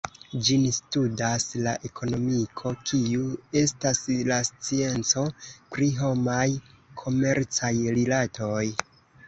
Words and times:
Ĝin 0.45 0.63
studas 0.75 1.43
la 1.67 1.73
ekonomiko 1.89 2.71
kiu 2.87 3.27
estas 3.61 4.01
la 4.31 4.39
scienco 4.51 5.27
pri 5.77 5.93
homaj 6.01 6.49
komercaj 7.05 7.75
rilatoj. 8.01 8.67